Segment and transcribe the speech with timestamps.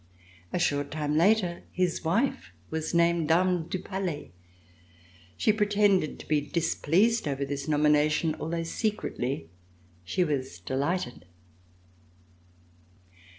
[0.51, 4.31] A short time later, his wife was named Dame du Palais.
[5.37, 9.51] She pretended to be displeased over this nomination, although secretly
[10.03, 11.25] she was delighted.